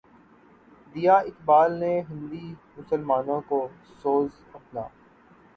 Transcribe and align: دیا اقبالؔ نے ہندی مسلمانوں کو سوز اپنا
دیا 0.95 1.15
اقبالؔ 1.21 1.71
نے 1.79 1.93
ہندی 2.09 2.45
مسلمانوں 2.77 3.39
کو 3.49 3.59
سوز 4.01 4.29
اپنا 4.53 4.81